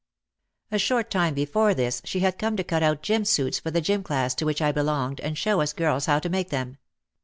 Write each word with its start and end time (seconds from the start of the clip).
A 0.71 0.79
short 0.79 1.11
time 1.11 1.35
before 1.35 1.75
this 1.75 2.01
she 2.05 2.21
had 2.21 2.39
come 2.39 2.57
to 2.57 2.63
cut 2.63 2.81
out 2.81 3.03
gym 3.03 3.23
suits 3.23 3.59
for 3.59 3.69
the 3.69 3.81
gym 3.81 4.01
class 4.01 4.33
to 4.33 4.45
which 4.45 4.59
I 4.59 4.71
belonged, 4.71 5.19
and 5.19 5.37
show 5.37 5.61
us 5.61 5.73
girls 5.73 6.07
how 6.07 6.17
to 6.17 6.27
make 6.27 6.49
them. 6.49 6.77